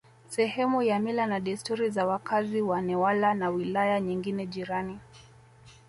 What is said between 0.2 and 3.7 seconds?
sehemu ya mila na desturi za wakazi wa Newala na